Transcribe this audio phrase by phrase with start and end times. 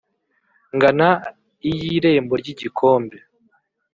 [0.75, 1.09] Ngana
[1.71, 3.17] iy’Irembo ry’Igikombe